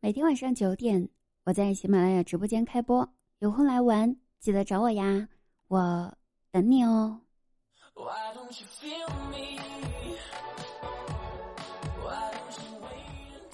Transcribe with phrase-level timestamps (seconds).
[0.00, 1.08] 每天晚上九点，
[1.44, 3.06] 我在喜马拉雅直播间开播，
[3.40, 5.26] 有空来玩，记得找我呀，
[5.66, 6.14] 我
[6.52, 7.18] 等你哦。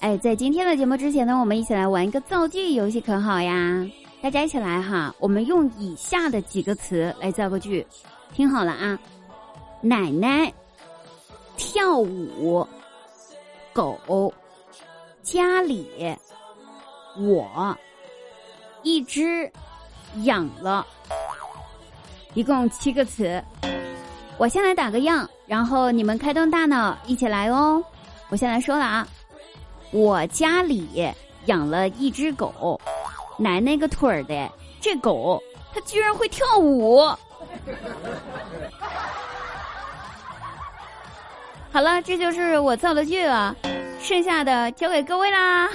[0.01, 3.89] 哎，在今天的节目之前呢，我们一起来玩一个造句游戏，可好呀？
[4.21, 7.85] 大家一起来哈，我们用以下的几个词来造个句，
[8.33, 8.99] 听好了啊，
[9.81, 10.53] 奶奶。
[11.57, 12.67] 跳舞，
[13.73, 14.31] 狗，
[15.25, 16.15] 家里，
[17.17, 17.75] 我，
[18.83, 19.51] 一只，
[20.21, 20.85] 养了，
[22.35, 23.43] 一共七个词。
[24.37, 27.83] 我先来打个样，然后你们开动大脑一起来哦。
[28.29, 29.07] 我先来说了啊，
[29.89, 31.11] 我家里
[31.45, 32.79] 养了一只狗，
[33.35, 34.47] 奶奶个腿儿的，
[34.79, 35.41] 这狗
[35.73, 36.99] 它居然会跳舞。
[41.73, 43.55] 好了，这就是我造的句了，
[44.05, 45.67] 剩下的交给各位啦。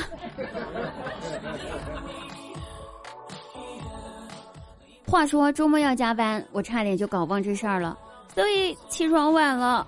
[5.04, 7.98] 话说周末要加班，我差点就搞忘这事儿了，
[8.32, 9.84] 所以起床晚了，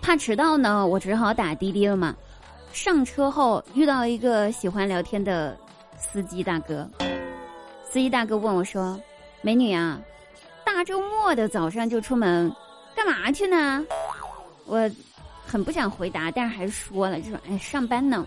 [0.00, 2.16] 怕迟到呢，我只好打滴滴了嘛。
[2.72, 5.54] 上车后遇到一个喜欢聊天的
[5.98, 6.88] 司机大哥，
[7.84, 8.98] 司机大哥问我说
[9.42, 10.00] ：“美女啊，
[10.64, 12.50] 大周末的早上就出门，
[12.96, 13.84] 干嘛去呢？”
[14.64, 14.90] 我。
[15.50, 18.26] 很不想回答，但是还是说了，就说：“哎，上班呢。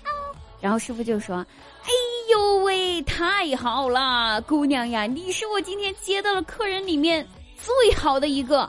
[0.62, 1.36] ”然后师傅就说
[1.84, 1.90] ：“哎
[2.30, 7.26] 呦喂，太好了，姑娘呀，你是我今天接到的客人里面
[7.58, 8.62] 最好的一个。”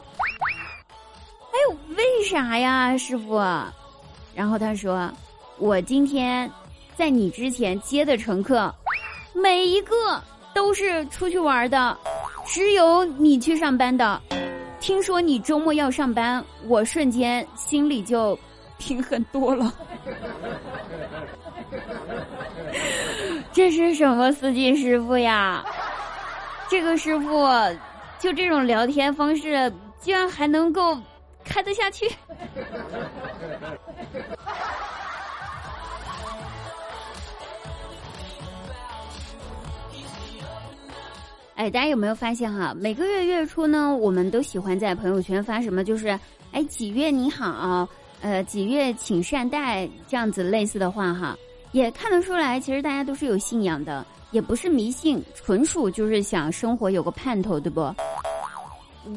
[1.53, 3.39] 哎呦，为啥呀，师傅？
[4.35, 5.09] 然后他说
[5.57, 6.51] ：“我今天
[6.97, 8.75] 在你之前接的乘客，
[9.33, 10.21] 每一个
[10.53, 11.97] 都是出去玩的，
[12.45, 14.21] 只有你去上班的。”
[14.85, 18.37] 听说你周末要上班，我瞬间心里就
[18.77, 19.73] 平衡多了。
[23.51, 25.65] 这是什么司机师傅呀？
[26.69, 27.49] 这个师傅
[28.19, 30.95] 就这种聊天方式，居然还能够
[31.43, 32.07] 开得下去。
[41.55, 42.73] 哎，大家有没有发现哈？
[42.77, 46.07] 每个月月初呢，我们都喜欢在朋友圈发什么，就是
[46.51, 47.87] 哎几月你好，
[48.21, 51.33] 呃几月请善待这样子类似的话哈，
[51.71, 57.89] 也看得出来，其实大家都是有信仰的，也不是迷信，纯属就是想生活有个盼头，对不？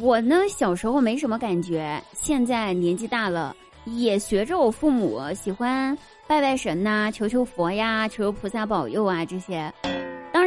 [0.01, 5.97] 我呢小时候没什么感觉，现在年纪大了，也学着我父母喜欢
[6.29, 9.73] 拜拜神呐，求求佛呀，求求菩萨保佑啊这些。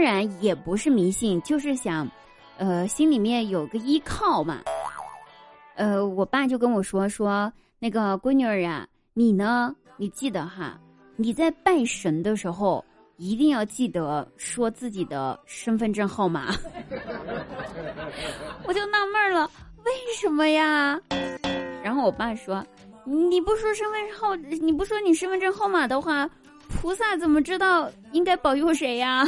[0.01, 2.09] 当然也不是迷信，就是想，
[2.57, 4.63] 呃，心里面有个依靠嘛。
[5.75, 10.75] 呃，我爸就跟我说说，那个闺女儿啊，你呢，你记得哈，
[11.17, 12.83] 你在拜神的时候
[13.17, 16.47] 一定要记得说自己的身份证号码。
[18.65, 19.47] 我就纳闷了，
[19.85, 20.99] 为什么呀？
[21.83, 22.65] 然后我爸说，
[23.05, 26.27] 你不说身份证号，你不说你身份证号码的话，
[26.67, 29.23] 菩萨怎么知道应该保佑谁呀？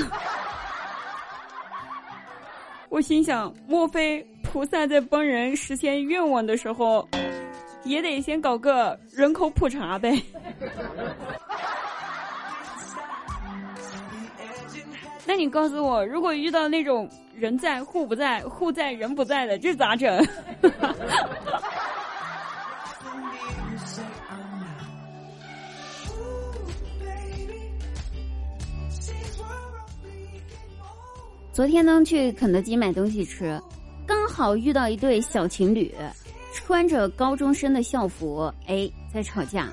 [2.94, 7.10] 我心想，莫非菩萨在帮人实现愿望的时候，
[7.86, 10.16] 也得先搞个人口普查呗？
[15.26, 20.24] 那你告诉我，如果遇到那种人在户不在、户在人不在的，这咋整？
[31.54, 33.62] 昨天呢，去肯德基买东西吃，
[34.08, 35.94] 刚好遇到一对小情侣，
[36.52, 39.72] 穿着高中生的校服，哎，在吵架。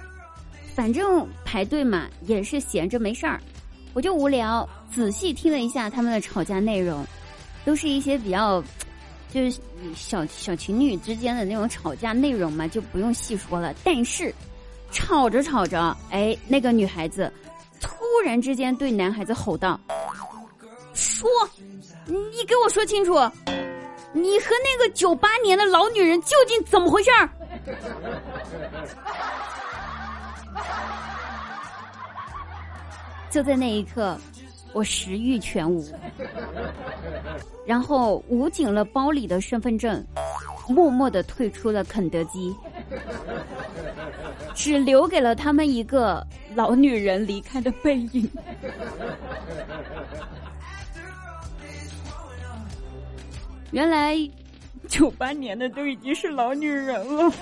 [0.74, 3.41] 反正排队嘛，也是闲着没事儿，
[3.94, 7.02] 我就无聊，仔细听了一下他们的吵架内容，
[7.64, 8.62] 都是一些比较，
[9.32, 9.58] 就是
[9.97, 13.74] 小小情侣之间的那种吵架内容嘛，就不用细说了。
[13.82, 14.34] 但是，
[14.92, 17.32] 吵着吵着，哎，那个女孩子
[17.80, 17.91] 突
[18.22, 19.80] 然之间对男孩子吼道
[21.21, 21.28] ：“说。”
[22.33, 23.13] 你给我说清楚，
[24.13, 27.28] 你和那个九八年的老女人究竟怎么回事儿？
[33.31, 34.19] 就在那一刻，
[34.72, 35.87] 我食欲全无，
[37.65, 40.05] 然后捂紧了包里的身份证，
[40.69, 42.53] 默默的退出了肯德基，
[44.53, 46.27] 只留给了他们一个
[46.57, 48.28] 老女人离开的背影。
[53.71, 54.19] 原来，
[54.89, 57.33] 九八年的都已经是老女人了。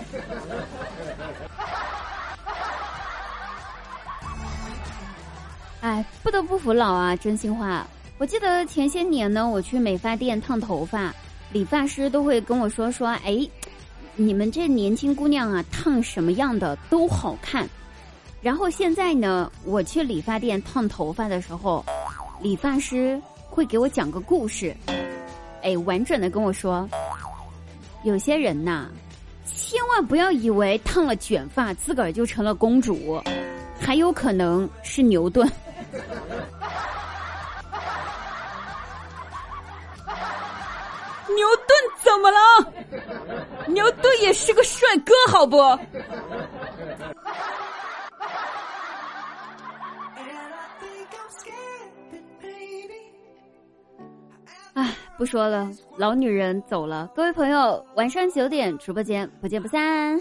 [5.80, 7.16] 哎，不得不服老啊！
[7.16, 7.86] 真心话，
[8.18, 11.14] 我记得前些年呢，我去美发店烫头发，
[11.50, 13.48] 理发师都会跟我说说，哎，
[14.16, 17.66] 你们这年轻姑娘啊，烫什么样的都好看。
[18.42, 21.82] 然后现在呢，我去理发店烫头发的时候，
[22.42, 24.76] 理发师会给我讲个故事，
[25.62, 26.88] 哎，完整的跟我说，
[28.04, 28.88] 有些人呐，
[29.44, 33.22] 千万不要以为烫了卷发自个儿就成了公主，
[33.80, 35.46] 还有可能是牛顿。
[41.34, 41.68] 牛顿
[42.02, 42.72] 怎么了？
[43.68, 45.56] 牛顿也是个帅哥，好不？
[55.16, 57.10] 不说了，老女人走了。
[57.14, 60.18] 各位朋友，晚上九点直播间不见不散。